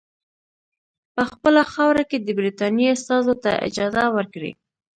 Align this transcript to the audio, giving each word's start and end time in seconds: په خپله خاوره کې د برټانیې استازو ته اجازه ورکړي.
په 1.15 1.23
خپله 1.31 1.61
خاوره 1.73 2.03
کې 2.09 2.17
د 2.21 2.27
برټانیې 2.37 2.87
استازو 2.95 3.33
ته 3.43 3.51
اجازه 3.67 4.03
ورکړي. 4.15 4.51